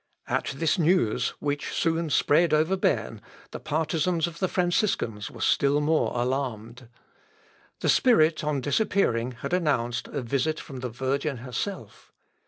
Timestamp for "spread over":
2.09-2.75